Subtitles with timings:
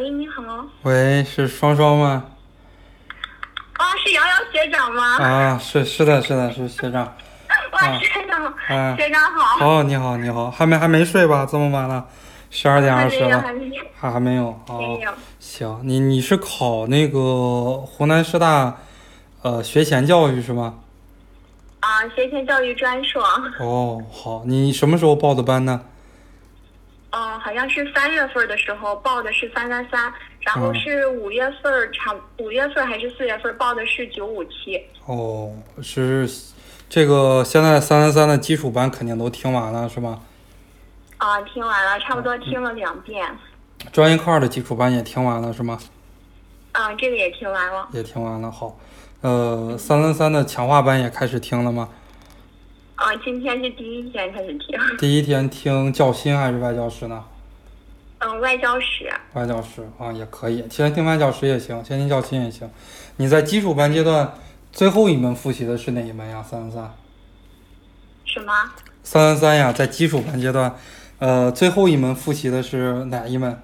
[0.00, 0.42] 喂，你好。
[0.84, 2.24] 喂，是双双吗？
[3.78, 5.18] 哦，是瑶瑶学长吗？
[5.18, 7.04] 啊，是是的，是的，是学长。
[7.72, 9.68] 哇，学长，啊，学长好。
[9.68, 11.44] 哦，你好，你好，还没还没睡吧？
[11.44, 12.06] 这么晚了，
[12.48, 14.46] 十二点二十了，还没有，还还没有。
[14.68, 15.12] 哦没，有。
[15.38, 17.18] 行，你你是考那个
[17.84, 18.78] 湖南师大，
[19.42, 20.76] 呃，学前教育是吗？
[21.80, 23.22] 啊，学前教育专硕。
[23.58, 25.82] 哦，好，你什么时候报的班呢？
[27.40, 34.80] 哦，好像是三月份的时候报的是三三三，然后嗯是五月份儿差五月份儿还是四月份儿报的是九五七。
[35.06, 36.28] 哦，是
[36.88, 40.20] 这个现在三三三的基础班肯定都听完了是吗？
[41.16, 43.26] 啊，听完了，差不多听了两遍。
[43.92, 45.78] 专业课二的基础班也听完了是吗？
[46.72, 47.88] 啊，这个也听完了。
[47.92, 48.78] 也听完了，好。
[49.22, 51.88] 呃，三三三的强化班也开始听了吗？
[52.96, 54.78] 啊，今天是第一天开始听。
[54.98, 57.24] 第一天听教心还是外教师呢？
[58.20, 59.10] 嗯，外教史。
[59.32, 62.70] 外教师啊，也可以，先听外教师也行，先听教心也行。
[63.16, 64.32] 你在基础班阶段
[64.72, 66.42] 最后一门复习的是哪一门呀？
[66.42, 66.94] 三三三，
[68.24, 68.52] 什么？
[69.02, 70.74] 三三三呀，在基础班阶段，
[71.18, 73.58] 呃，最后一门复习的是哪一门？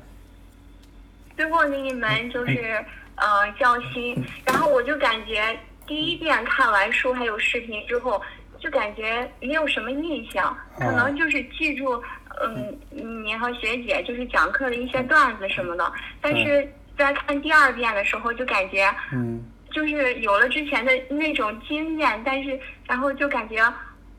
[1.37, 2.83] 最后那一门就是
[3.17, 5.55] 呃教心，然后我就感觉
[5.87, 8.21] 第一遍看完书还有视频之后，
[8.59, 12.03] 就感觉没有什么印象，可能就是记住
[12.43, 12.79] 嗯
[13.25, 23.63] 你和学姐就是讲课的一些段子什么的，但是在看第二遍的时候就感觉嗯，就是有了之前的那种经验，但是然后就感觉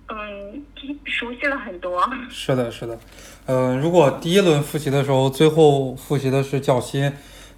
[0.09, 0.63] 嗯
[1.05, 2.07] 熟悉了很多。
[2.29, 2.97] 是的，是的。
[3.45, 7.11] 呃，如果第一轮复习的时候，最后复习的是教心，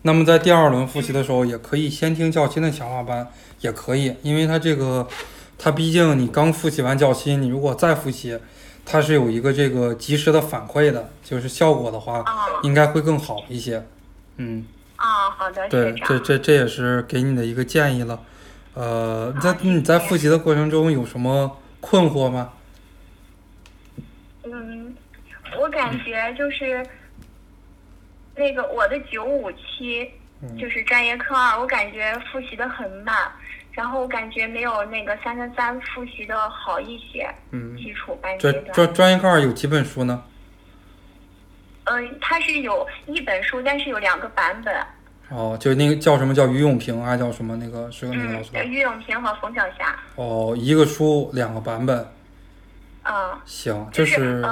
[0.03, 3.27] 那么在第二轮复习的时候，也可以先听教心的强化班，
[3.61, 5.07] 也可以，因为它这个，
[5.57, 8.37] 它毕竟你刚复习完教心，你如果再复习，
[8.91, 13.85] 它是有一个这个及时的反馈的，就是效果的话，啊应该会更好一些。
[14.37, 15.93] 嗯，啊，好的，对。
[16.05, 18.19] 这这这也是给你的一个建议了。
[18.73, 22.53] 呃，在你在复习的过程中有什么困惑吗？
[24.43, 24.95] 嗯，
[25.59, 26.83] 我感觉就是
[28.35, 30.09] 那个我的九五七
[30.41, 33.15] 嗯就是专业课二，我感觉复习的很慢，
[33.71, 37.29] 然后我感觉没有那个三三三复习的好一些。
[37.51, 40.23] 嗯，基础班阶专段，专专业课有几本书呢？
[41.85, 44.75] 嗯，它是有一本书，但是有两个版本。
[45.29, 48.67] 哦，就那个叫什么叫于永平，还叫什么那个是个那个老师吧嗯，？
[48.67, 49.95] 于永平和冯小霞。
[50.15, 51.97] 哦，一个书两个版本，
[53.03, 54.43] 嗯，行，就就是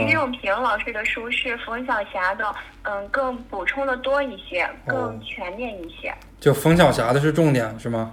[0.00, 6.14] 于永平老师的书是冯小霞的，嗯，更补充的多一些，哦更全面一些。
[6.40, 8.12] 就冯小霞的是重点是吗？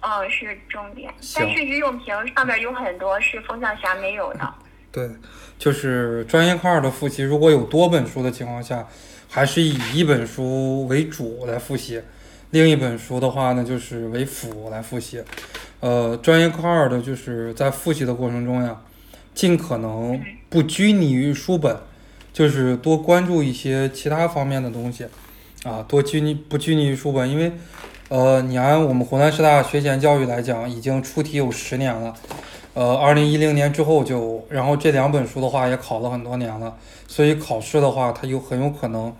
[0.00, 1.12] 嗯，是重点。
[1.34, 4.54] 但是于永平上面有很多是冯小霞没有的。
[4.92, 5.08] 对，
[5.58, 8.86] 就是专业课二的复习，如果有多本书的情况下，
[9.30, 12.02] 还是以一本书为主来复习，
[12.50, 15.22] 另一本书的话呢，就是为辅来复习。
[15.78, 18.76] 呃，专业课二的就是在复习的过程中呀，
[19.34, 21.76] 尽可能不拘泥于书本，
[22.32, 25.06] 就是多关注一些其他方面的东西，
[25.64, 27.52] 啊，多拘泥不拘泥于书本，因为，
[28.08, 32.14] 呃，你按我们湖南师大学前教育来讲，已经出题有十年了。
[32.72, 36.76] 呃，二零一零年之后就，然后这两本书的话也考了很多年了，
[37.08, 39.12] 所以考试的话，它有很有可能，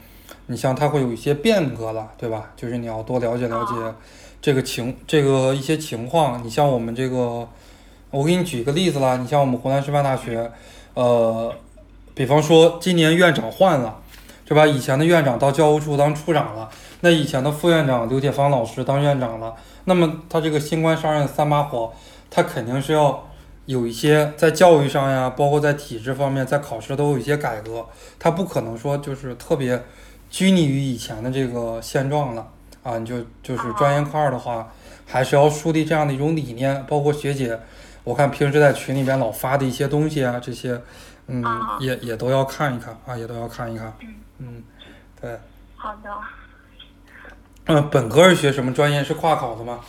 [0.47, 2.53] 你像它会有一些变革了，对吧？
[2.57, 3.73] 就是你要多了解了解
[4.41, 6.41] 这个情，这个一些情况。
[6.45, 7.49] 你像我们这个，
[8.11, 10.51] 我给你举一个例子啦，你像我们湖南师范大学，
[10.95, 11.53] 呃，
[12.15, 13.99] 比方说今年院长换了，
[14.47, 14.67] 是吧？
[14.67, 16.69] 以前的院长到教务处当处长了，
[17.01, 19.55] 那以前的副院长刘铁芳老师当院长了，
[19.85, 21.93] 那么他这个新官上任三把火，
[22.31, 23.27] 他肯定是要。
[23.67, 27.87] 有一些在教育上呀，包括在体制方面，在考试都有一些改革，
[28.19, 29.81] 他不可能说就是特别
[30.29, 32.49] 拘泥于以前的这个现状了
[32.83, 32.99] 啊。
[32.99, 34.73] 你就就是专业课二的话，
[35.07, 37.61] 还是要树立这样的一种理念，包括学姐，
[38.05, 40.81] 我看平时在群里边老发的一些东西啊，这些，
[41.27, 44.65] 嗯，啊也也都要看一看啊，也都要看一看，嗯嗯，
[45.21, 45.39] 对，
[45.77, 46.11] 好的。
[47.67, 49.05] 嗯，本科是学什么专业？
[49.05, 49.81] 是跨考的吗？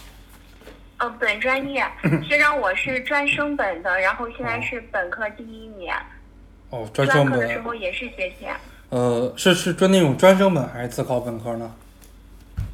[0.97, 1.83] 呃，本专业，
[2.27, 5.95] 学长我是专升本的，然后现在是本科第一年，
[6.69, 8.53] 哦，专专升本，科的时候也是学前。
[8.89, 11.73] 呃，是是专那种专升本还是自考本科呢？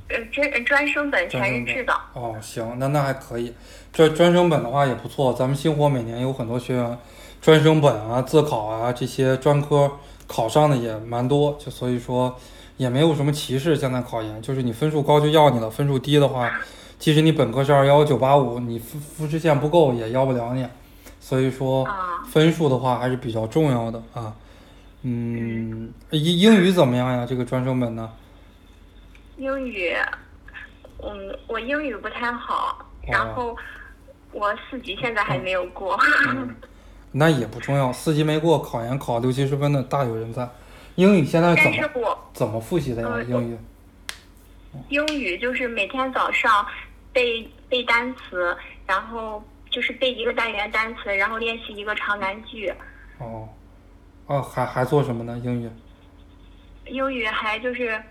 [0.09, 1.93] 呃，专呃专升本全日制的。
[2.13, 3.53] 哦，行，那那还可以。
[3.91, 6.97] 专专升本的话也不错，咱们星火每年有很多学员
[7.41, 9.91] 专升本啊、自考啊这些专科
[10.27, 12.35] 考上的也蛮多，就所以说
[12.77, 13.75] 也没有什么歧视。
[13.75, 16.51] 现在考研就是你分数高就要你了，分数低的话，
[16.99, 20.67] 即使你本科是二幺九八五，你复复试线不够也要不了你。
[21.19, 24.33] 所以说啊分数的话还是比较重要的啊。
[25.01, 27.25] 嗯，英英语怎么样呀？
[27.27, 28.09] 这个专升本呢？
[29.37, 29.95] 英语，
[31.01, 33.55] 嗯，我英语不太好，然后
[34.31, 35.97] 我四级现在还没有过。
[36.29, 36.55] 嗯，
[37.11, 40.49] 那也不重要，四级没过，考研考六七十分的大有人在。
[40.95, 43.07] 英语现在怎么我怎么复习的呀？
[43.07, 43.57] 呃英语？
[44.89, 46.65] 英语就是每天早上
[47.13, 48.57] 背背单词，
[48.87, 52.73] 然后就是背一个单元单词，然后练习一个长难句。
[53.19, 53.47] 哦，
[54.25, 55.39] 哦，还还做什么呢？
[55.43, 55.69] 英语？
[56.85, 58.01] 英语还就是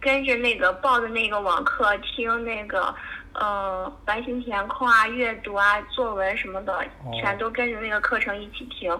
[0.00, 2.94] 跟着那个报的那个网课听那个
[3.32, 8.96] 呃完形填空啊、阅读啊、作文什么的，哦全都跟着那个课程一起听，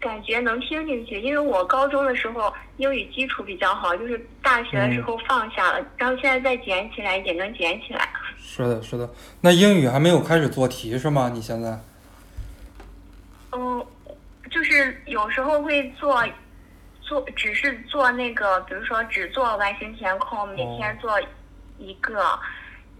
[0.00, 1.20] 感觉能听进去。
[1.20, 8.08] 因为我高中的时候英语基础比较好，就是大学的时候放下了，然后现在再捡起来也能捡起来。
[8.38, 9.08] 是的，是的。
[9.40, 11.30] 那英语还没有开始做题是吗？
[11.32, 11.78] 你现在？
[13.52, 13.86] 嗯，
[14.50, 16.22] 就是有时候会做，
[17.02, 21.20] 做只是做那个，比如说只做完形填空，每天做
[21.78, 22.38] 一个。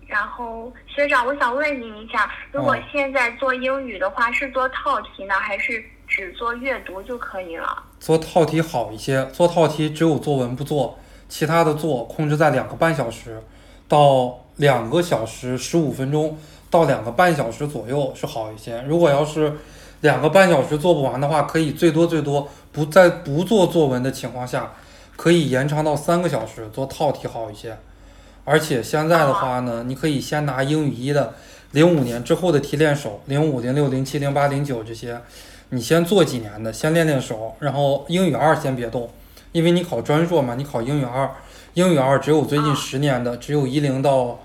[0.08, 7.82] 然后学长，我想问您一下，如果哦现在做英语的话，是做套题呢，还是只做阅读就可以了？
[7.98, 10.98] 做套题好一些，做套题只有作文不做，
[11.30, 13.42] 其他的做控制在两个半小时
[13.88, 16.38] 到两个小时十五分钟
[16.68, 18.82] 到两个半小时左右是好一些。
[18.86, 19.56] 如果要是
[20.02, 24.72] 两个半小时做不完的话，可以最多最多不在不做作文的情况下，
[25.16, 27.76] 可以延长到三个小时做套题好一些。
[28.44, 31.34] 而且现在的话呢，你可以先拿英语一的
[31.70, 35.20] 零五年之后的题练手，零五、零六、零七、零八、零九这些，
[35.68, 39.08] 你先做几年的，先练练手，然后英语二先别动，
[39.52, 41.30] 因为你考专硕嘛，你考英语二，
[41.74, 44.40] 英语二只有最近十年的，只有一零到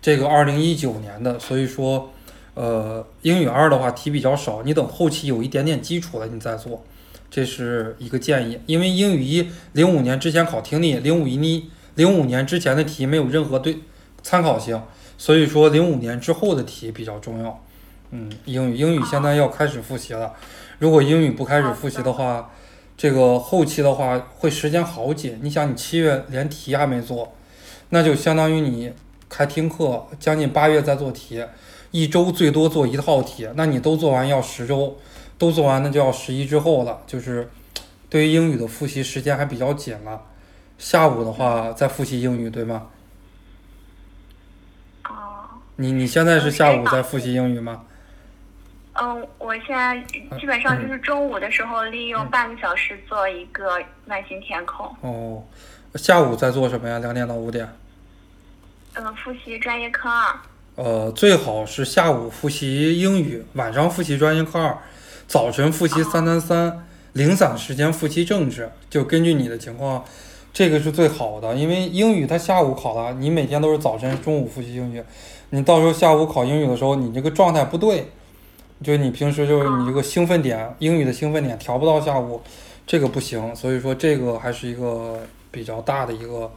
[0.00, 2.10] 这个二零一九年的，所以说，
[2.54, 6.82] 呃，英语二的话题比较少，你等后期有一点点基础了你再做，
[7.30, 13.78] 这是一个建议，因为英语一零五年之前考听力，零五一你零五年之前的题没有任何对
[14.22, 14.82] 参考性，
[15.16, 17.62] 所以说零五年之后的题比较重要。
[18.10, 20.34] 嗯，英语英语现在要开始复习了，
[20.80, 22.50] 如果英语不开始复习的话，
[22.96, 25.38] 这个后期的话会时间好紧。
[25.42, 27.32] 你想，你七月连题还没做，
[27.90, 28.92] 那就相当于你
[29.28, 31.44] 开听课，将近八月再做题，
[31.92, 34.98] 一周最多做一套题，那你都做完要十周，
[35.40, 37.48] 都做完那就要十一之后了，就是
[38.10, 40.22] 对于英语的复习时间还比较紧了。
[40.76, 42.88] 下午的话再复习英语，对吗？
[45.08, 47.86] 哦，你你现在是下午在复习英语吗？
[48.92, 49.98] 嗯，我现在
[50.38, 55.42] 基本上就是中午的时候利用半个小时做一个完形填空，哦，
[55.94, 56.98] 下午在做什么呀？
[56.98, 57.66] 两点到五点。
[58.92, 60.38] 嗯，复习专业课二。
[60.74, 64.76] 呃，最好是下午复习英语，晚上复习专业课二，
[65.30, 70.04] 早晨复习三三三，零散时间复习政治，就根据你的情况，
[70.52, 71.54] 这个是最好的。
[71.54, 75.00] 因为英语它下午考了，你每天都是早晨、中午复习英语，
[75.50, 78.08] 你到时候下午考英语的时候，你这个状态不对，
[78.82, 82.42] 就你平时就是你这个兴奋点，英语的兴奋点调不到下午，
[82.84, 83.54] 这个不行。
[83.54, 85.20] 所以说这个还是一个
[85.52, 86.50] 比较大的一个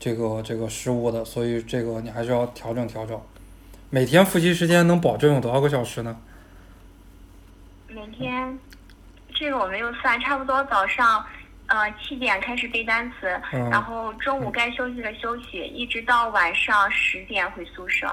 [0.00, 3.20] 这个这个失误的，所以这个你还是要调整调整。
[3.90, 6.16] 每天复习时间能保证有多少个小时呢？
[7.96, 8.58] 每天，
[9.34, 11.24] 这个我没有算，差不多早上，
[11.66, 18.06] 呃七点开始背单词，嗯然后中午该休息的休息，一直到晚上十点回宿舍。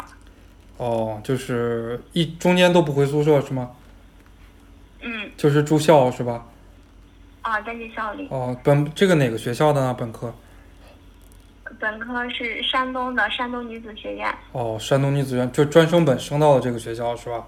[0.78, 3.72] 哦，就是一中间都不回宿舍是吗？
[5.02, 6.46] 嗯，就是住校是吧？
[7.42, 9.94] 啊，在学校里，哦，本这个哪个学校的呢？
[9.94, 10.34] 本科？
[11.78, 14.34] 本科是山东的山东女子学院。
[14.54, 17.46] 哦，山东女子学院就专升本升到了这个学校是吧？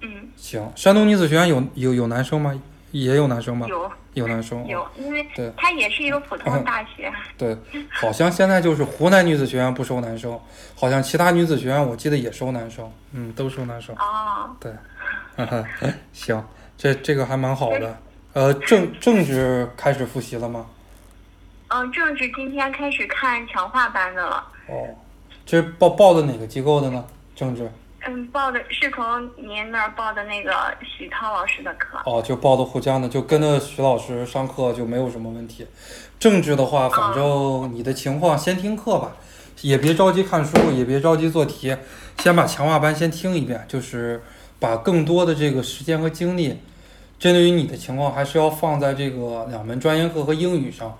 [0.00, 2.54] 嗯，行，山东女子学院有有有男生吗？
[2.92, 3.66] 也有男生吗？
[3.68, 4.62] 有有男生。
[4.62, 7.12] 哦有，因为对它也是一个普通大学。
[7.36, 7.56] 对，
[7.90, 10.38] 好像现在就是湖南女子学院不收男生，
[10.74, 13.94] 好像其他女子学院我记得也收男生，嗯，都收男生。
[13.96, 14.56] 哦，
[15.36, 15.64] 哈哈，
[16.12, 16.42] 行，
[16.78, 17.98] 这这个还蛮好的。
[18.32, 20.66] 呃，政政治开始复习了吗？
[21.68, 24.36] 嗯，政治今天开始看强化班的了。
[24.68, 24.88] 哦，
[25.44, 27.04] 这是报报的哪个机构的呢？
[27.34, 27.70] 政治？
[28.08, 31.98] 嗯，报的是从您那儿报的那个许涛老师的课。
[32.04, 35.66] 哦，就报的沪江的，就跟着徐老师上课就没有什么问题。
[36.18, 39.16] 政治的话，反正你的情况先听课吧，
[39.62, 41.76] 也别着急看书，也别着急做题，
[42.18, 44.22] 先把强化班先听一遍，就是
[44.60, 46.58] 把更多的这个时间和精力，
[47.18, 50.96] 针对于你的情况，还是要放在这个两门专业课和英语上，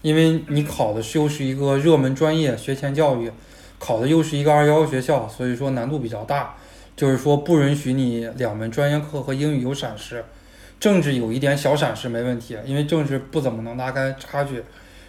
[0.00, 3.30] 因为你考的是又是一个热门专业，学前教育，
[3.78, 6.54] 考的又是一个二幺幺学校，所以说难度比较大。
[6.96, 10.24] 就是说不允许你两门专业课和英语有闪失，
[10.80, 14.62] 政治有一点小闪失没问题，因为政治不怎么能拉开差距。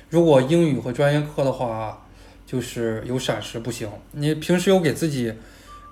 [0.10, 2.06] 如果英语和专业课的话，
[2.46, 3.90] 就是有闪失不行。
[4.12, 5.34] 你平时有给自己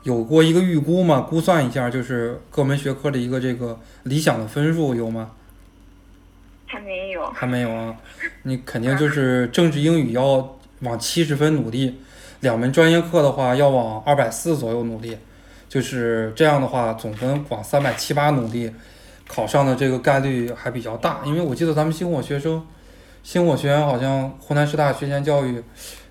[0.04, 1.22] 有过一个预估吗？
[1.22, 5.32] 估算一下，就是各门学科的一个这个理想的分数有吗？
[6.66, 7.26] 还没有。
[7.28, 7.96] 还没有啊？
[8.44, 12.02] 你肯定就是政治、英语要往七十分努力，
[12.46, 15.18] 两门专业课的话要往二百四左右努力，
[15.68, 18.72] 就是这样的话，总分往三百七八努力，
[19.28, 21.22] 考上的这个概率还比较大。
[21.26, 22.64] 因为我记得咱们星火学生，
[23.24, 25.60] 星火学院好像湖南师大学前教育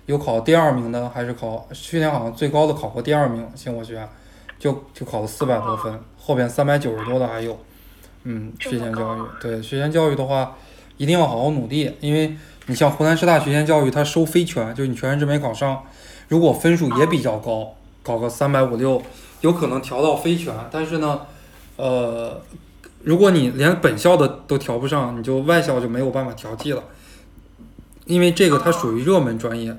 [0.07, 4.05] 有考第二名的，还是考去年好像最高的考过第二名，星火学院
[4.59, 7.57] 就就考了四百多分，后边三百九十多的还有。
[8.23, 10.57] 嗯，学前教育对学前教育的话，
[10.97, 15.81] 一定要好好努力，因为你像湖南师大学前教育，它收非全，就是你全日制没考上，
[16.27, 19.01] 如果分数也比较高，搞个三百五六，
[19.41, 20.53] 有可能调到非全。
[20.71, 21.21] 但是呢，
[21.77, 22.41] 呃，
[23.03, 26.83] 如果你连本校的都调不上，你就外校就没有办法调剂了，
[28.05, 29.75] 因为这个它属于热门专业，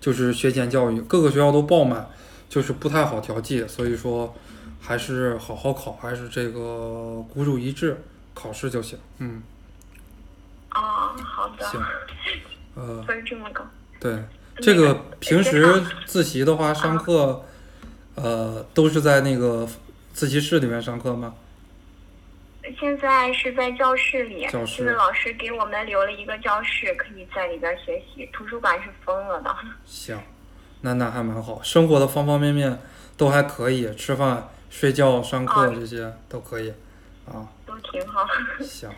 [0.00, 2.08] 就是学前教育，各个学校都爆满，
[2.48, 4.34] 就是不太好调剂，所以说。
[4.78, 8.00] 还是好好考，还是这个孤注一掷
[8.34, 8.96] 考试就行。
[9.18, 9.42] 嗯。
[10.72, 11.66] 哦，好的。
[11.66, 11.82] 行。
[12.76, 13.02] 呃。
[13.02, 13.64] 分这么高。
[13.98, 14.16] 对，
[14.60, 17.44] 这个平时自习的话，上课，
[18.14, 19.68] 呃，都是在那个
[20.12, 21.34] 自习室里面上课吗？
[22.80, 24.84] 现在是在教室里，教室。
[24.84, 28.28] 是老师给我们留了一个教室，可以在里边学习。
[28.32, 29.54] 图书馆是封了的。
[29.86, 30.18] 行，
[30.80, 32.80] 那那还蛮好，生活的方方面面
[33.16, 34.48] 都还可以，吃饭。
[34.68, 36.70] 睡觉、上课这些都可以，
[37.24, 38.26] 啊，都挺好。
[38.60, 38.90] 行，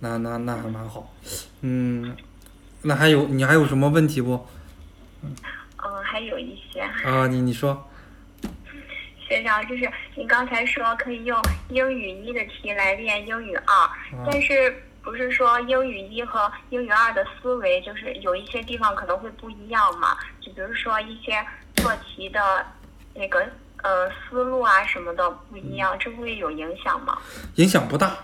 [0.00, 1.14] 那那那还蛮好，
[1.62, 2.14] 嗯，
[2.82, 4.46] 那还有你还有什么问题不？
[5.84, 6.80] 嗯，还有一些。
[6.80, 7.88] 啊，你你说。
[9.18, 11.40] 学长，就是你刚才说可以用
[11.70, 13.90] 英语一的题来练英语二，
[14.24, 20.16] 但是不是说英语一和英语二的思维就是有一些地方可能会不一样嘛？
[20.40, 21.44] 就比如说一些
[21.76, 22.64] 做题的
[23.14, 23.46] 那个。
[23.82, 27.16] 呃，思路啊什么的不一样，这会有影响吗？
[27.56, 28.16] 影响不大，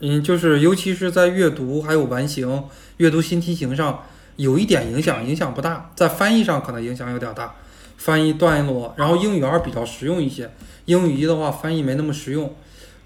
[0.00, 4.04] 嗯，就是尤其是在阅读还有完形、阅读新题型上
[4.36, 5.90] 有一点影响，影响不大。
[5.94, 7.54] 在翻译上可能影响有点大，
[7.96, 8.94] 翻译段落。
[8.96, 10.50] 然后英语二比较实用一些，
[10.86, 12.54] 英语一的话翻译没那么实用。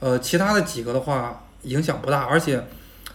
[0.01, 2.65] 呃，其他的几个的话影响不大，而且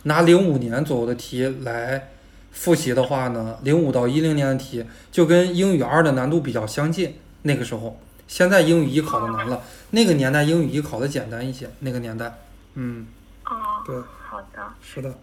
[0.03, 2.09] 拿零五年左右的题来
[2.51, 7.99] 复习的话呢，零五到一零年的题就跟英语二的难度比较相近，那个时候。
[8.25, 11.69] 现在英语一考的难了，那个年代英语一考的简单一些。
[11.79, 12.39] 那个年代，
[12.73, 13.05] 嗯，
[13.45, 13.51] 哦，
[13.85, 13.95] 对，
[14.27, 15.13] 好的，是的。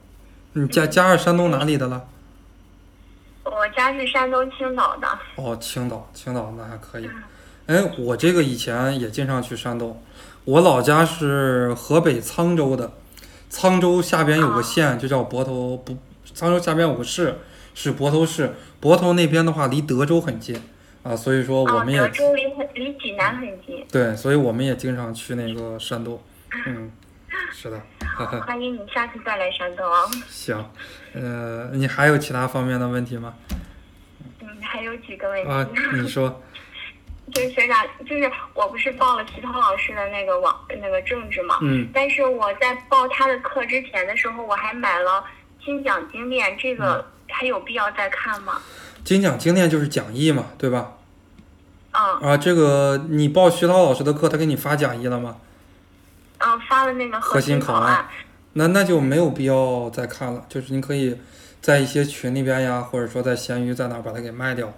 [0.53, 2.05] 你家家是山东哪里的了？
[3.51, 5.09] 我家是山东青岛的。
[5.35, 7.11] 哦，青岛，青岛那还可以。
[7.67, 10.01] 哎，我这个以前也经常去山东，
[10.45, 12.93] 我老家是河北沧州的，
[13.51, 15.97] 沧州下边有个县就叫泊头，不，
[16.35, 17.39] 沧州下边有个市
[17.75, 20.61] 是泊头市，泊头那边的话离德州很近。
[21.03, 23.85] 啊，所以说我们也德州离很离济南很近。
[23.91, 26.21] 对，所以我们也经常去那个山东。
[26.67, 26.91] 嗯，
[27.51, 27.81] 是的。
[28.47, 30.03] 欢迎你下次再来山东啊。
[30.29, 30.71] 行，
[31.15, 33.35] 呃，你还有其他方面的问题吗？
[34.41, 35.51] 嗯，还有几个问题。
[35.51, 36.41] 啊，你说。
[37.33, 41.59] 就是学长，就是我不是报了徐涛老师的那个网那个政治嘛？
[41.63, 41.89] 嗯。
[41.95, 45.25] 但是我在报他的课之前的时候，我还买了
[45.65, 48.61] 精讲精练，这个还有必要再看吗？
[49.05, 50.97] 精讲精练就是讲义嘛，对吧？
[51.93, 52.19] 啊。
[52.21, 55.37] 啊，这个你报徐涛老师的课，他给你发讲义了吗？
[56.41, 58.07] 嗯，发了那个核心考案。
[58.55, 61.17] 那那就没有必要再看了，就是你可以
[61.63, 64.73] 在一些群里边呀，或者说在闲鱼在哪把它给卖掉，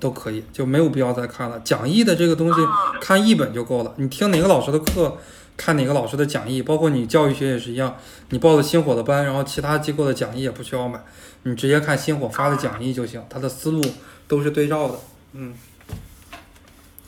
[0.00, 1.60] 都可以，就没有必要再看了。
[1.60, 2.60] 讲义的这个东西，
[3.00, 3.92] 看一本就够了。
[3.96, 5.18] 你听哪个老师的课，
[5.56, 7.96] 看哪个老师的讲义，包括你教育学也是一样，
[8.30, 10.98] 你报的星火的班，然后其他机构的讲义也不需要买。
[11.42, 13.82] 你直接看星火发的讲义就行，他的思路
[14.26, 14.94] 都是对照的。
[15.32, 15.52] 嗯。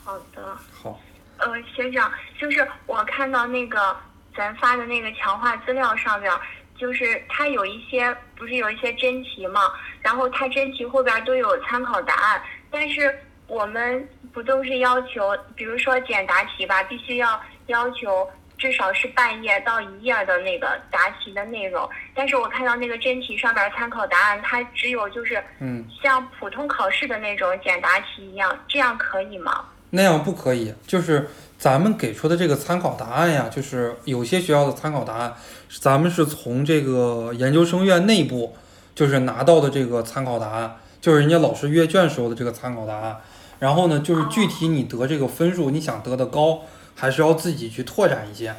[0.03, 0.55] 好的。
[0.71, 0.99] 好。
[1.37, 3.95] 呃，学长，就是我看到那个
[4.35, 6.31] 咱发的那个强化资料上边，
[6.77, 9.61] 就是它有一些不是有一些真题嘛，
[10.01, 18.29] 然后它真题后边都有参考答案，但是我们不都是要求，比如说简答题吧，必须要要求。
[18.57, 29.65] 至少是半页到一页的那个答题的内容，但是我看到那个真题上面参考答案，它只有就是嗯，像普通考试的那种简答题一样，这样可以吗？
[29.89, 31.29] 那样不可以，就是
[31.65, 35.33] 咱们给出的这个参考答案呀，就是有些学校的参考答案，
[35.81, 38.53] 咱们是从这个研究生院内部
[38.93, 43.17] 就是拿到的这个参考答案，就是人家老师阅卷时候的这个参考答案，
[43.57, 46.61] 然后呢，就是具体你得这个分数，你想得的高。
[46.93, 48.55] 还是要自己去拓展一些，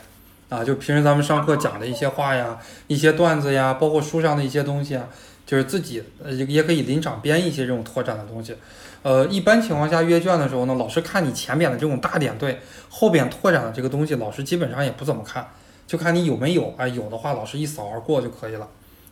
[0.48, 2.58] 啊，就平时咱们上课讲的一些话呀、
[2.88, 5.08] 一些段子呀，包括书上的一些东西啊，
[5.46, 8.56] 就是自己呃也也可以临场编一些这种拓展的东西。
[9.06, 12.58] 呃，一般情况下阅卷的时候呢，老师看你前边的这种大点对，
[12.88, 15.46] 后边拓展的这个东西，老师基本上也不怎么看，
[15.86, 18.66] 就看你有没有，哎，有的话老师一扫而过就可以了。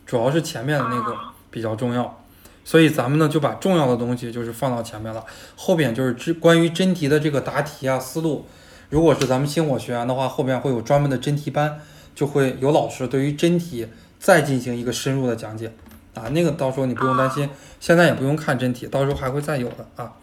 [0.05, 2.21] 主要是前面的那个啊比较重要，
[2.65, 5.23] 所以咱们呢就把重要的东西就是放到前面了，
[5.55, 8.45] 后边就是知关于真题的这个答题啊思路。
[8.89, 11.79] 如果是咱们星火学员的话，后边会有专门的真题班，
[12.13, 13.87] 就会有老师对于真题
[14.19, 15.71] 再进行一个深入的讲解
[16.15, 16.29] 啊。
[16.29, 20.13] 那个到时候你不用担心，现在也不用看真题，到时候还会再有的啊。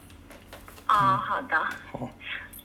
[0.88, 1.56] 哦，好的。
[1.90, 2.10] 好，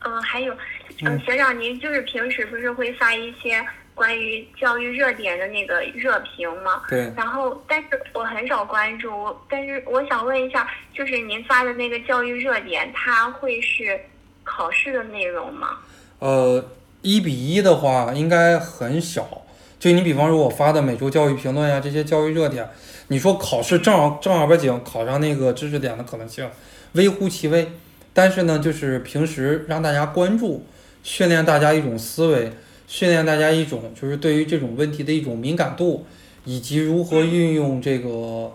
[0.06, 0.58] 嗯，还有，嗯
[1.06, 6.82] 嗯，学长，您就是平时不是会发一些关于教育热点的那个热评吗？
[6.90, 9.36] 对，然后，但是我很少关注。
[9.50, 14.00] 但是我想问一下，就是您发的那个教育热点，它会是
[14.44, 15.78] 考试的内容吗？
[16.20, 16.64] 呃，
[17.02, 19.44] 一比一的话应该很小。
[19.80, 22.68] 就你比方说，我发的每周教育评论呀，这些教育热点，
[23.10, 26.50] 你说考试正儿正儿八经考上那个知识点的可能性
[26.94, 27.72] 微乎其微。
[28.14, 30.66] 但是呢，就是平时让大家关注，
[31.04, 32.52] 训练大家一种思维，
[32.88, 36.06] 训练大家一种就是对于这种问题的一种敏感度，
[36.44, 38.52] 以及如何运用这个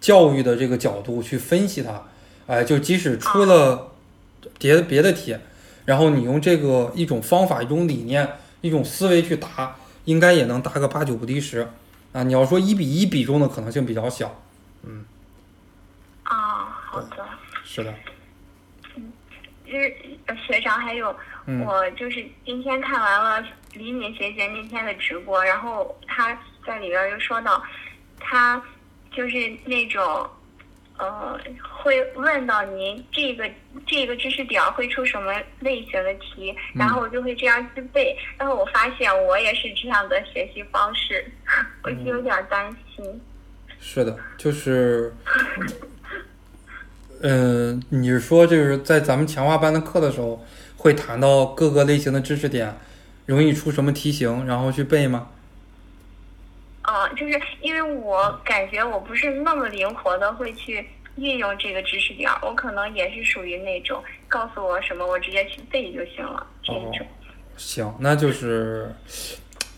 [0.00, 2.02] 教育的这个角度去分析它。
[2.48, 3.92] 哎，就即使出了
[4.58, 5.36] 别别的题，
[5.84, 8.28] 然后你用这个一种方法、一种理念、
[8.60, 11.66] 一种思维去答，应该也能答个八九不离十。
[12.16, 14.42] 啊，你要说一比一比重的可能性比较小。
[14.84, 15.04] 嗯
[16.22, 17.28] 啊，好的。
[17.62, 17.92] 是的，
[19.66, 19.94] 就是
[20.24, 26.32] 呃学长，还有嗯我就是今天看完了李敏学姐那天的直播，然后她
[26.66, 27.62] 在里边儿就说到，
[28.18, 28.62] 她
[29.10, 30.26] 就是那种
[30.98, 31.38] 呃
[31.82, 33.48] 会问到您这个
[33.86, 41.24] 这个知识点会出什么类型的题，然后我就会这样去背，然后我发现我也是这样的学习方式，
[41.84, 43.20] 我就有点担心。
[43.78, 45.14] 是的，就是，
[47.20, 50.44] 嗯、你是说就是在咱们强化班的课的时候，
[50.76, 52.74] 会谈到各个类型的知识点，
[53.26, 55.28] 容易出什么题型，然后去背吗？
[56.86, 67.06] 呃，就是因为我感觉我不是那么灵活的会去运用这个知识点儿，我可能也是属于那种告诉我什么我直接去背就行了这哦种。
[67.56, 68.94] 行，那就是，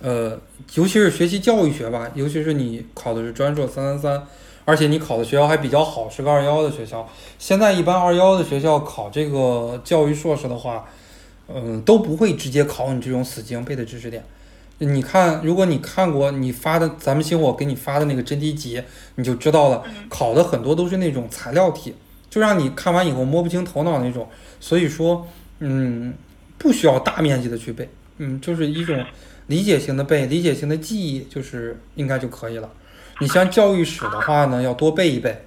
[0.03, 0.39] 呃，
[0.75, 4.27] 尤其是学习教育学吧，尤其是你考的是专硕三三三，
[4.65, 7.09] 而且你考的学校还比较好，是个二幺的学校。
[7.39, 10.85] 现在一般二幺的学校考这个教育硕士的话，
[11.47, 14.25] 嗯、都不会直接考你这种死记硬背的知识点。
[14.79, 18.83] 你看，如果你看过你发的咱们星火给你发的那个真题集，
[19.17, 21.95] 你就知道了，考的很多都是那种材料题，
[22.31, 24.29] 就让你看完以后摸不清头脑那种。
[24.61, 25.27] 所以说，
[25.59, 26.15] 嗯，
[26.57, 27.89] 不需要大面积的去背，
[28.19, 29.05] 嗯，就是一种
[29.49, 32.71] 理解性的背，理解性的记忆，就是应该就可以了。
[33.21, 35.43] 你像教育史的话呢，要多背一背，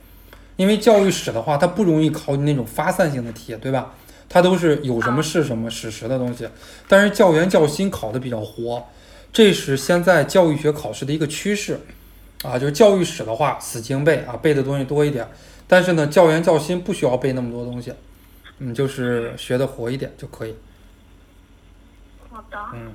[0.58, 3.94] 因为教育史的话，它不容易考你那种发散性的题，对吧？
[4.28, 6.48] 它都是有什么是什么史实的东西，
[6.88, 8.86] 但是教员教心考的比较活，
[9.34, 11.80] 这是现在教育学考试的一个趋势，
[12.44, 15.28] 啊，就是教育史的话死记硬背啊，背的东西多一点，
[15.68, 17.94] 但是呢，教研教心不需要背那么多东西，
[18.60, 20.56] 嗯，就是学的活一点就可以。
[22.30, 22.58] 好的。
[22.74, 22.94] 嗯。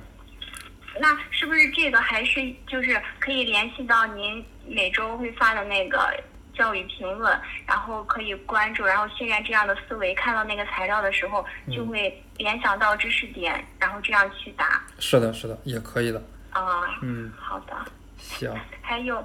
[0.99, 6.11] 那是不是这个还是就是可以联系到您每周会发的那个
[6.57, 14.81] 教育评论，然后可以关注，然后训练这样的思维，看到那个材料的时候就会联想到知识点，然后这样去答。
[14.99, 16.21] 是的，是的，也可以的。
[16.51, 17.73] 啊、嗯，好的。
[18.17, 19.23] 行，还有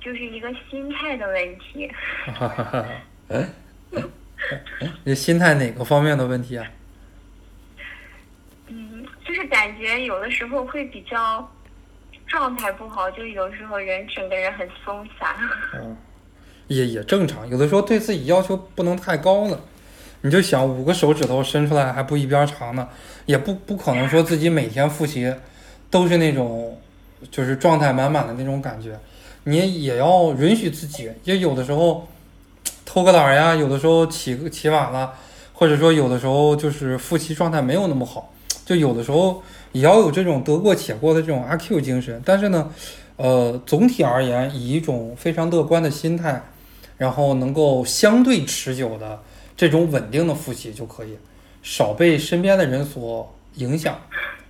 [0.00, 1.90] 就是一个心态的问题，
[2.26, 2.84] 哈哈哈。
[5.04, 6.66] 你心态哪个方面的问题啊？
[8.66, 11.50] 嗯，就是感觉有的时候会比较
[12.26, 15.34] 状态不好，就有时候人整个人很松散。
[15.74, 15.96] 嗯，
[16.68, 19.60] 也也正常，有的时候对自己要求不能太高了。
[20.22, 22.88] 你就想五个手指头伸出来还不一边长呢，
[23.26, 25.30] 也不不可能说自己每天复习
[25.90, 26.78] 都是那种
[27.30, 28.98] 就是状态满满的那种感觉，
[29.44, 32.08] 你也要允许自己，就有的时候
[32.86, 35.12] 偷个懒呀，有的时候起起晚了，
[35.52, 38.32] 或者说有的时候就是复习状态没有那么好，
[38.64, 42.22] 就有的时候也要有这种得过且过的这种阿 Q 精神。
[42.24, 42.70] 但是呢，
[43.16, 46.42] 呃，总体而言，以一种非常乐观的心态，
[46.98, 49.22] 然后能够相对持久的
[49.56, 51.16] 这种稳定的复习就可以，
[51.62, 54.00] 少被身边的人所影响。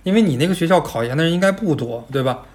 [0.03, 2.45] 因为你那个学校考研的人应该不多，对吧？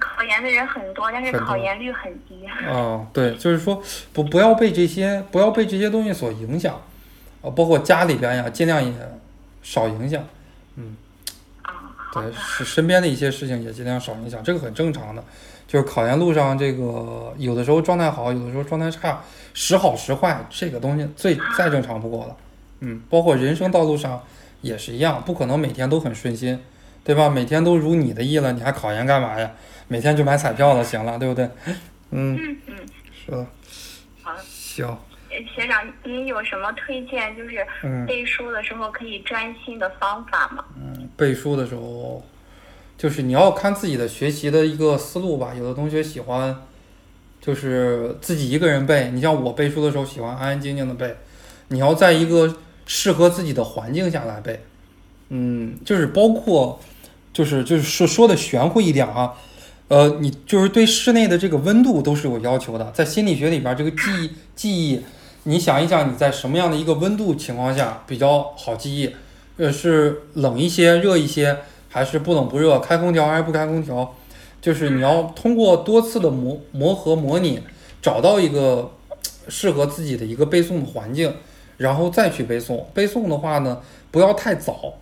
[0.00, 2.44] 考研的人很多，但是考研率很低。
[2.46, 6.74] 啊，对，就是说不不要被这些不要被这些东西所影响，
[7.40, 8.92] 啊，包括家里边呀，尽量也
[9.62, 10.22] 少影响。
[10.76, 10.96] 嗯，
[12.12, 15.24] 对，是身边的一些事情也尽量少影响，这个很正常的。
[15.68, 19.22] 就是考研路上这个有的时候状态好，有的时候状态差，
[19.54, 22.36] 时好时坏，这个东西最再正常不过了。
[22.80, 24.20] 嗯，包括人生道路上
[24.62, 26.58] 也是一样，不可能每天都很顺心，
[27.04, 27.28] 对吧？
[27.28, 29.52] 每天都如你的意了，你还考研干嘛呀？
[29.88, 31.48] 每天就买彩票了，行了，对不对？
[32.10, 32.76] 嗯嗯，
[33.12, 33.46] 是的。
[34.22, 34.96] 好，行。
[35.54, 37.36] 学长，您有什么推荐？
[37.36, 37.66] 就是
[38.06, 40.64] 背书的时候可以专心的方法吗？
[40.76, 42.24] 嗯，背书的时候，
[42.98, 45.54] 就是你要看自己的学习的一个思路吧。
[45.56, 46.54] 有的同学喜欢，
[47.40, 49.10] 就是自己一个人背。
[49.14, 51.16] 你像我背书的时候，喜欢安安静静的背。
[51.68, 52.56] 你要在一个
[52.86, 54.64] 适合自己的环境下来背。
[55.28, 56.80] 嗯，就是包括，
[57.32, 59.34] 就是就是说说的玄乎一点啊，
[59.88, 62.90] 呃，你就是对室内的这个温度都是有要求的。
[62.92, 65.00] 在心理学里边，这个记忆记忆。
[65.44, 69.14] 你想一想，你在什么样的一个温度情况下比较好记忆？
[69.56, 72.78] 呃，是冷一些、热一些，还是不冷不热？
[72.78, 74.14] 开空调还是不开空调？
[74.60, 77.60] 就是你要通过多次的磨磨合、模拟，
[78.02, 78.90] 找到一个
[79.48, 81.32] 适合自己的一个背诵的环境，
[81.76, 82.82] 然后再去背诵。
[82.92, 84.94] 背诵的话呢，不要太早。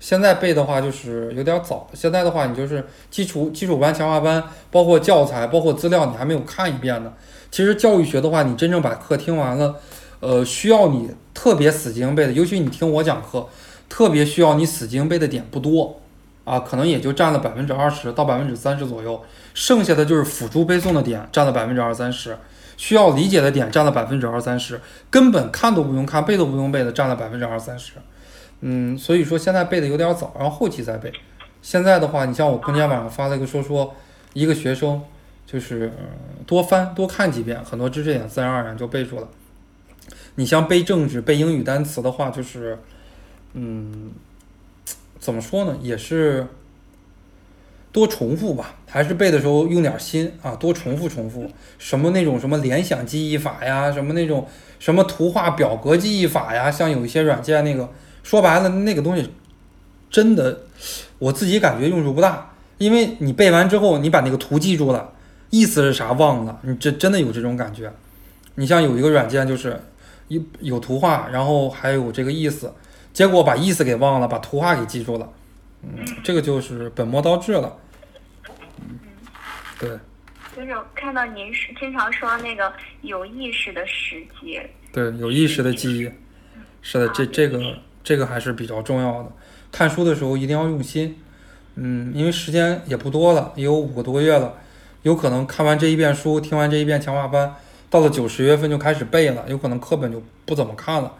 [0.00, 1.88] 现在背的话就是有点早。
[1.94, 7.12] 现在的话，你就是基础基础班、强化班，包括教材、包括资料，你还没有看一遍呢。
[7.50, 9.76] 其实教育学的话，你真正把课听完了。
[10.18, 13.46] 呃，需要你特别死记硬背的，尤其你听我讲课，
[13.88, 16.00] 特别需要你死记硬背的点不多，
[16.44, 19.22] 啊，可能也就占了百分之二十到百分之三十左右，
[19.54, 22.36] 剩下的就是辅助背诵的点占了百分之二三十，
[22.76, 27.92] 需要理解的点占了百分之二三十，根本看都不用看，背都不用背的占了百分之二三十，
[28.60, 31.12] 嗯，所以说现在背的有点早，然后后期再背。
[31.62, 33.94] 现在的话，你像我今天晚上发了一个说说，
[34.32, 35.00] 一个学生
[35.46, 35.92] 就是
[36.44, 39.28] 多翻多看几遍，很多知识点自然而然就背住了。
[40.34, 42.78] 你像背政治、背英语单词的话，就是，
[43.52, 44.10] 嗯，
[45.22, 45.78] 怎么说呢？
[45.80, 46.44] 也是
[47.92, 51.48] 多重复吧，还是背的时候用点心啊，多重复重复。
[51.78, 54.48] 什么那种什么联想记忆法呀，什么那种
[54.80, 57.88] 什么图画表格记忆法呀，像有一些软件那个，
[58.24, 59.30] 说白了那个东西
[60.10, 60.62] 真的，
[61.20, 65.12] 我自己感觉用处不大，因为你背完之后，你把那个图记住了，
[65.50, 67.92] 意思是啥忘了，你这真的有这种感觉。
[68.56, 69.80] 你像有一个软件就是。
[70.28, 72.72] 有有图画，然后还有这个意思，
[73.12, 75.28] 结果把意思给忘了，把图画给记住了，
[75.82, 77.76] 嗯，这个就是本末倒置了，
[78.80, 78.98] 嗯，
[79.78, 79.90] 对。
[80.54, 82.70] 就是看到您是经常说那个
[83.00, 84.60] 有意识的时机，
[84.92, 86.10] 对，有意识的记忆，
[86.82, 89.32] 是的，这这个这个还是比较重要的。
[89.70, 91.18] 看书的时候一定要用心，
[91.76, 94.54] 嗯，因为时间也不多了，也有五个多月了，
[95.04, 97.54] 有可能看完这一遍书，听完这一遍强化班。
[97.88, 101.14] 到了九十月份就开始背了，有可能课本就不怎么看了，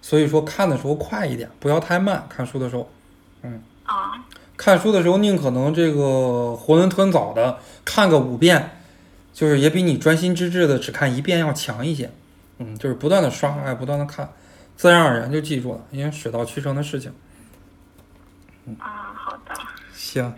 [0.00, 2.26] 所以说看的时候快一点，不要太慢。
[2.28, 2.90] 看书的时候，
[3.42, 4.24] 嗯啊，
[4.56, 8.78] 看书的时候宁可能这个囫囵吞枣的看个五遍，
[9.32, 12.10] 就是也比你专心致志的只看一遍要强一些。
[12.58, 14.32] 嗯，就是不断的刷，哎，不断的看，
[14.76, 17.12] 自然而然就记住了，因为水到渠成的事情。
[18.78, 19.54] 啊，好的。
[19.92, 20.34] 行。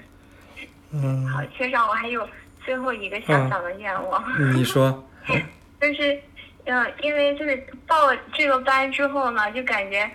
[0.91, 1.27] 嗯。
[1.27, 2.27] 好，先生，我还有
[2.65, 4.23] 最后一个小小的愿望。
[4.55, 5.05] 你说。
[5.81, 6.21] 就是，
[6.71, 10.09] 嗯，因为就是报这个班之后呢，就感觉，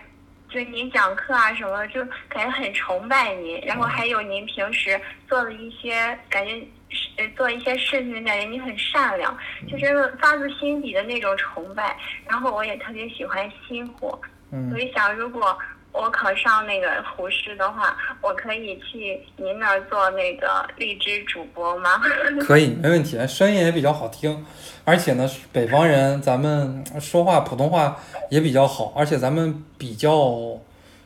[0.50, 3.60] 就您讲课啊什么，就感觉很崇拜您。
[3.62, 9.36] 然后还有您平时做的一些，感觉是做一些事情，感觉你很善良，
[9.68, 11.98] 就是发自心底的那种崇拜。
[12.30, 14.22] 然后我也特别喜欢新火，
[14.70, 15.58] 所以想如果。
[15.94, 22.02] 我考上那个胡师的话，我可以去您那儿做那个荔枝主播吗？
[22.42, 24.44] 可以，没问题，声音也比较好听，
[24.84, 27.98] 而且呢，北方人咱们说话普通话
[28.30, 30.60] 也比较好，而且咱们比较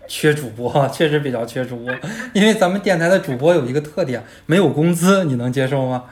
[0.07, 1.93] 缺主播， 确实比较缺主播，
[2.33, 6.05] 因为咱们电台的主播有一个特点，没有工资，你能接受吗？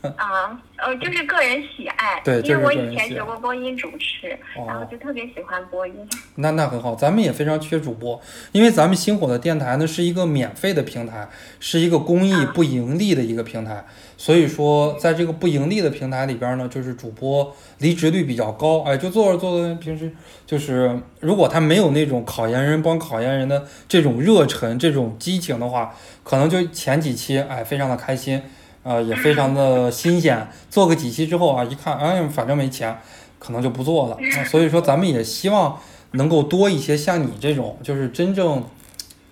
[0.16, 5.94] 啊，呃，就是个人喜爱，对，因为我以前学过播音主持，然后就特别喜欢播音。
[6.36, 8.20] 那那很好，咱们也非常缺主播，
[8.52, 13.84] 因为咱们星火的电台呢是一个免费的平台，是一个公益不盈利的一个平台，
[14.16, 20.12] 所以说在这个不盈利的平台里边呢，就是主播离职率比较高，哎，就做着做着，平时
[20.46, 28.40] 就是如果他没有那种考研人帮考研人的这种热忱、这种激情的话，可能就前几期哎非常的开心。
[28.88, 30.48] 呃，也非常的新鲜。
[30.70, 32.98] 做个几期之后啊，一看，哎，反正没钱，
[33.38, 34.16] 可能就不做了。
[34.46, 35.78] 所以说，咱们也希望
[36.12, 38.64] 能够多一些像你这种，就是真正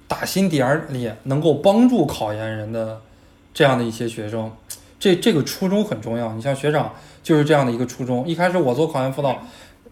[0.06, 3.00] 打心底儿里能够帮助考研人的
[3.54, 4.52] 这样的一些学生。
[4.98, 6.34] 这这个初衷很重要。
[6.34, 6.92] 你像学长
[7.22, 8.28] 就是这样的一个初衷。
[8.28, 9.38] 一开始我做考研辅导，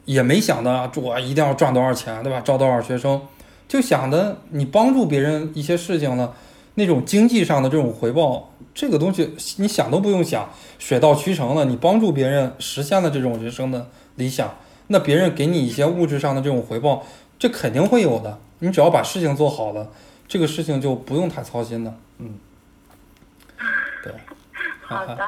[0.05, 2.43] 也没想的我一定要赚多少钱，对吧？
[2.45, 3.19] 招多少学生，
[3.67, 6.35] 就想着你帮助别人一些事情了。
[6.75, 11.65] 那种经济上的这种回报，这个东西你想都不用想，水到渠成了。
[11.65, 14.57] 你帮助别人实现了这种人生的理想，
[14.89, 17.05] 那别人给你一些物质上的这种回报，
[17.39, 18.39] 这肯定会有的。
[18.59, 19.91] 你只要把事情做好了，
[20.27, 21.95] 这个事情就不用太操心了。
[22.19, 22.35] 嗯，
[24.03, 24.13] 对。
[24.87, 25.19] 好的，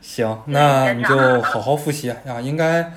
[0.00, 2.92] 行，那你就好好复习啊，应该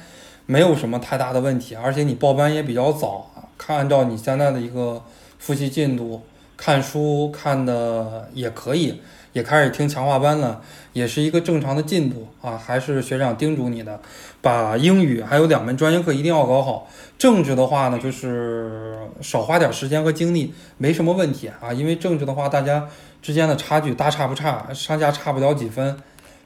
[0.47, 5.03] 没有什么太大的问题，而且你报班也比较早，看按照你现在的一个
[5.37, 6.23] 复习进度，
[6.59, 12.57] 看书看的也可以，也开始听强化班了，也是一个正常的进度啊。
[12.57, 13.99] 还是学长叮嘱你的，
[14.41, 16.89] 把英语还有两门专业课一定要搞好。
[17.17, 22.87] 政治的话呢，就是少花点时间和精力，没什么问题啊，因为政治的话大家。
[23.21, 25.97] 之间的差距大差不差，上下差不了几分，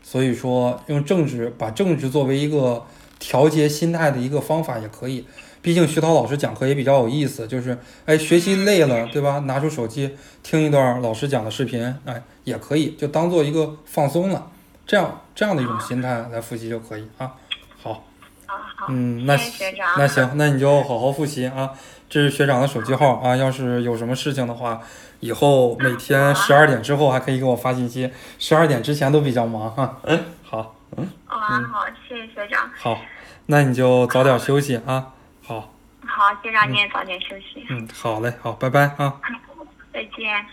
[0.01, 2.83] 所以说用政治把政治作为一个
[3.19, 5.23] 调节心态的一个方法也可以。
[5.63, 9.39] 毕竟徐涛老师讲课也比较有意思，就是哎学习累了对吧？
[9.47, 14.51] 拿出手机听一段老师讲的视频，哎也可以，就当做一个放松了，
[14.85, 17.31] 这样这样的一种心态来复习就可以啊。
[17.81, 18.03] 好，
[18.89, 19.39] 嗯，那
[19.97, 21.71] 那行，那你就好好复习啊。
[22.09, 24.81] 这是学长的手机号啊，要是有什么事情的话。
[25.21, 29.97] 以后每天十二点之后还可以给我发信息，十二点之前都比较忙哈。
[30.03, 31.09] 嗯，好，嗯。
[31.25, 32.69] 啊，好，谢谢学长。
[32.77, 32.99] 好，
[33.45, 35.12] 那你就早点休息啊。
[35.45, 35.73] 好。
[36.05, 37.65] 好，就让你也早点休息。
[37.69, 39.19] 嗯，好嘞，好，拜拜啊。
[39.93, 40.45] 再见。